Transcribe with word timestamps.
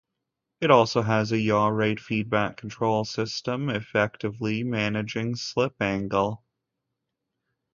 It 0.61 0.71
also 0.71 1.03
has 1.03 1.31
a 1.31 1.37
yaw-rate 1.37 1.99
feedback 1.99 2.57
control 2.57 3.05
system, 3.05 3.69
effectively 3.69 4.63
managing 4.63 5.35
slip 5.35 5.79
angle. 5.79 6.43